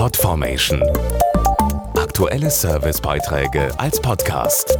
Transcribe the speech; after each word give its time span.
Podformation. 0.00 0.82
Aktuelle 1.94 2.50
Servicebeiträge 2.50 3.68
als 3.78 4.00
Podcast. 4.00 4.78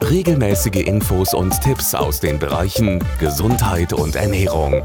Regelmäßige 0.00 0.86
Infos 0.86 1.34
und 1.34 1.60
Tipps 1.60 1.92
aus 1.92 2.20
den 2.20 2.38
Bereichen 2.38 3.02
Gesundheit 3.18 3.92
und 3.92 4.14
Ernährung. 4.14 4.84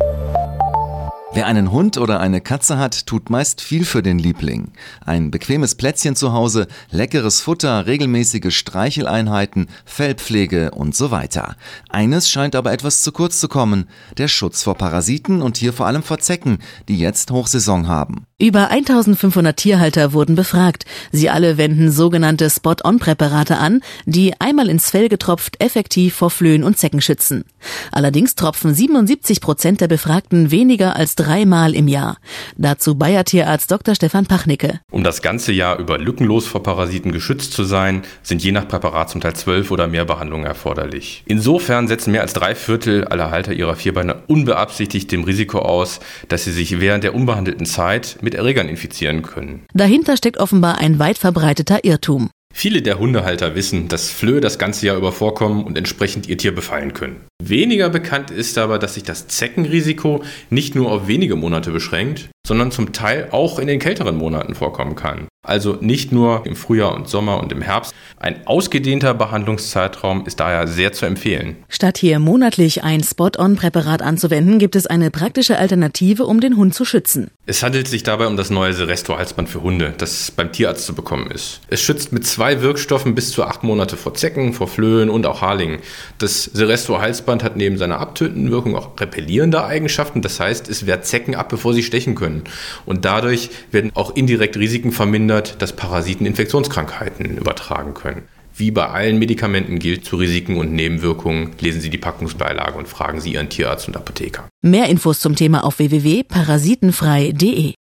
Wer 1.34 1.46
einen 1.46 1.72
Hund 1.72 2.00
oder 2.00 2.20
eine 2.20 2.42
Katze 2.42 2.80
hat, 2.80 3.06
tut 3.06 3.30
meist 3.30 3.62
viel 3.62 3.86
für 3.86 4.02
den 4.02 4.18
Liebling. 4.18 4.72
Ein 5.06 5.30
bequemes 5.30 5.76
Plätzchen 5.76 6.16
zu 6.16 6.34
Hause, 6.34 6.68
leckeres 6.90 7.42
Futter, 7.42 7.86
regelmäßige 7.86 8.54
Streicheleinheiten, 8.58 9.68
Fellpflege 9.86 10.72
und 10.72 10.96
so 10.96 11.12
weiter. 11.12 11.56
Eines 11.90 12.28
scheint 12.28 12.56
aber 12.56 12.74
etwas 12.74 13.04
zu 13.04 13.12
kurz 13.12 13.40
zu 13.40 13.48
kommen, 13.48 13.88
der 14.18 14.28
Schutz 14.28 14.64
vor 14.64 14.74
Parasiten 14.74 15.44
und 15.44 15.58
hier 15.58 15.74
vor 15.74 15.86
allem 15.86 16.02
vor 16.02 16.18
Zecken, 16.18 16.58
die 16.90 16.98
jetzt 16.98 17.30
Hochsaison 17.30 17.88
haben. 17.88 18.26
Über 18.42 18.72
1500 18.72 19.56
Tierhalter 19.56 20.14
wurden 20.14 20.36
befragt. 20.36 20.86
Sie 21.12 21.30
alle 21.30 21.60
wenden 21.60 21.92
sogenannte 21.92 22.50
Spot-on-Präparate 22.50 23.60
an, 23.60 23.82
die 24.08 24.34
einmal 24.40 24.68
ins 24.68 24.90
Fell 24.90 25.10
getropft 25.10 25.62
effektiv 25.62 26.16
vor 26.16 26.32
Flöhen 26.32 26.64
und 26.64 26.76
Zecken 26.76 27.02
schützen. 27.02 27.46
Allerdings 27.92 28.34
tropfen 28.34 28.74
77 28.74 29.42
Prozent 29.42 29.80
der 29.80 29.88
Befragten 29.88 30.50
weniger 30.50 30.96
als 30.96 31.14
dreimal 31.14 31.76
im 31.76 31.88
Jahr. 31.88 32.18
Dazu 32.58 32.96
Bayer 32.96 33.26
Tierarzt 33.26 33.70
Dr. 33.70 33.94
Stefan 33.94 34.26
Pachnicke. 34.26 34.80
Um 34.90 35.04
das 35.04 35.22
ganze 35.22 35.52
Jahr 35.52 35.78
über 35.78 36.00
lückenlos 36.00 36.48
vor 36.48 36.64
Parasiten 36.64 37.12
geschützt 37.12 37.54
zu 37.54 37.64
sein, 37.64 38.02
sind 38.24 38.44
je 38.44 38.52
nach 38.52 38.68
Präparat 38.68 39.12
zum 39.12 39.22
Teil 39.22 39.36
zwölf 39.36 39.70
oder 39.70 39.88
mehr 39.88 40.06
Behandlungen 40.06 40.48
erforderlich. 40.48 41.22
Insofern 41.28 41.88
setzen 41.88 42.12
mehr 42.12 42.22
als 42.22 42.34
drei 42.34 42.56
Viertel 42.56 43.06
aller 43.06 43.30
Halter 43.30 43.54
ihrer 43.54 43.76
Vierbeine 43.76 44.24
unbeabsichtigt 44.26 45.12
dem 45.12 45.26
Risiko 45.26 45.60
aus, 45.60 46.00
dass 46.28 46.46
sie 46.46 46.52
sich 46.52 46.80
während 46.80 47.04
der 47.04 47.14
unbehandelten 47.14 47.68
Zeit 47.68 48.18
mit 48.22 48.31
Erregern 48.36 48.70
infizieren 48.70 49.22
können. 49.22 49.66
Dahinter 49.74 50.18
steckt 50.18 50.38
offenbar 50.38 50.78
ein 50.78 51.00
weit 51.00 51.18
verbreiteter 51.18 51.84
Irrtum. 51.84 52.30
Viele 52.54 52.82
der 52.82 53.00
Hundehalter 53.00 53.56
wissen, 53.56 53.88
dass 53.88 54.10
Flöhe 54.10 54.42
das 54.42 54.60
ganze 54.60 54.86
Jahr 54.86 54.98
über 54.98 55.12
vorkommen 55.12 55.64
und 55.64 55.78
entsprechend 55.78 56.28
ihr 56.28 56.38
Tier 56.38 56.54
befallen 56.54 56.94
können. 56.94 57.22
Weniger 57.42 57.90
bekannt 57.90 58.30
ist 58.30 58.58
aber, 58.58 58.78
dass 58.78 58.96
sich 58.96 59.04
das 59.04 59.28
Zeckenrisiko 59.28 60.24
nicht 60.50 60.76
nur 60.76 60.92
auf 60.92 61.08
wenige 61.08 61.36
Monate 61.36 61.72
beschränkt, 61.72 62.30
sondern 62.52 62.72
zum 62.72 62.92
Teil 62.92 63.30
auch 63.32 63.60
in 63.60 63.68
den 63.68 63.80
kälteren 63.80 64.18
Monaten 64.18 64.56
vorkommen 64.56 64.96
kann. 64.98 65.30
Also 65.42 65.78
nicht 65.80 66.12
nur 66.12 66.46
im 66.46 66.56
Frühjahr 66.56 66.94
und 66.94 67.08
Sommer 67.08 67.42
und 67.42 67.52
im 67.52 67.62
Herbst. 67.62 67.96
Ein 68.20 68.46
ausgedehnter 68.46 69.16
Behandlungszeitraum 69.16 70.26
ist 70.28 70.40
daher 70.40 70.68
sehr 70.68 70.92
zu 70.92 71.08
empfehlen. 71.08 71.56
Statt 71.68 71.98
hier 71.98 72.20
monatlich 72.20 72.84
ein 72.84 73.02
Spot-on-Präparat 73.02 74.04
anzuwenden, 74.04 74.60
gibt 74.60 74.76
es 74.76 74.86
eine 74.86 75.10
praktische 75.10 75.58
Alternative, 75.58 76.26
um 76.26 76.42
den 76.42 76.58
Hund 76.58 76.76
zu 76.76 76.86
schützen. 76.86 77.32
Es 77.48 77.64
handelt 77.64 77.88
sich 77.88 78.04
dabei 78.04 78.28
um 78.28 78.38
das 78.38 78.52
neue 78.52 78.74
Seresto-Halsband 78.74 79.50
für 79.50 79.64
Hunde, 79.64 79.96
das 79.98 80.30
beim 80.30 80.52
Tierarzt 80.52 80.86
zu 80.86 80.94
bekommen 80.94 81.32
ist. 81.32 81.62
Es 81.70 81.82
schützt 81.82 82.14
mit 82.14 82.28
zwei 82.28 82.62
Wirkstoffen 82.62 83.16
bis 83.16 83.32
zu 83.32 83.44
acht 83.44 83.64
Monate 83.64 83.98
vor 83.98 84.14
Zecken, 84.14 84.54
vor 84.54 84.68
Flöhen 84.68 85.10
und 85.10 85.26
auch 85.26 85.42
Harlingen. 85.42 85.80
Das 86.20 86.44
Seresto-Halsband 86.44 87.44
hat 87.44 87.58
neben 87.58 87.80
seiner 87.80 88.00
abtötenden 88.00 88.52
Wirkung 88.52 88.76
auch 88.76 88.92
repellierende 89.00 89.66
Eigenschaften. 89.66 90.22
Das 90.22 90.40
heißt, 90.40 90.70
es 90.70 90.86
wehrt 90.86 91.08
Zecken 91.08 91.34
ab, 91.34 91.50
bevor 91.50 91.74
sie 91.74 91.82
stechen 91.82 92.14
können. 92.14 92.41
Und 92.86 93.06
dadurch 93.06 93.50
werden 93.72 93.92
auch 93.94 94.16
indirekt 94.16 94.58
Risiken 94.58 94.92
vermindert 94.92 95.62
dass 95.62 95.74
Parasiten 95.76 96.26
Infektionskrankheiten 96.26 97.38
übertragen 97.38 97.94
können. 97.94 98.24
Wie 98.54 98.72
bei 98.72 98.88
allen 98.88 99.18
Medikamenten 99.18 99.80
gilt 99.80 100.04
zu 100.06 100.18
Risiken 100.18 100.58
und 100.58 100.74
Nebenwirkungen, 100.74 101.52
lesen 101.60 101.80
Sie 101.82 101.90
die 101.90 101.98
Packungsbeilage 101.98 102.78
und 102.78 102.88
fragen 102.88 103.22
Sie 103.22 103.34
Ihren 103.34 103.50
Tierarzt 103.50 103.88
und 103.88 103.96
Apotheker. 103.96 104.48
Mehr 104.62 104.90
Infos 104.90 105.20
zum 105.20 105.36
Thema 105.36 105.64
auf 105.64 105.80
www.parasitenfrei.de 105.80 107.76